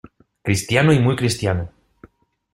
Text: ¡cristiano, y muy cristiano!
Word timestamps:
¡cristiano, 0.41 0.93
y 0.93 0.99
muy 0.99 1.15
cristiano! 1.15 1.69